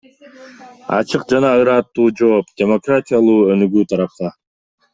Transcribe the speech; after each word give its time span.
Ачык 0.99 1.25
жана 1.33 1.51
ыраттуу 1.65 2.07
жооп– 2.23 2.49
демократиялуу 2.63 3.39
өнүгүү 3.53 3.87
тарапка. 3.93 4.35